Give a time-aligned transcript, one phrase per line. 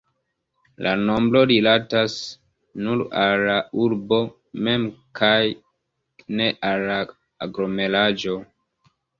[0.85, 2.15] La nombro rilatas
[2.87, 4.19] nur al la urbo
[4.69, 4.89] mem
[5.21, 5.37] kaj
[6.41, 6.99] ne al la
[7.49, 8.39] aglomeraĵo.